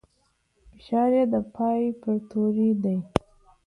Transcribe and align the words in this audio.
فشار 0.71 1.09
يې 1.17 1.23
د 1.33 1.35
پای 1.55 1.81
پر 2.01 2.15
توري 2.29 2.69
دی. 2.83 2.97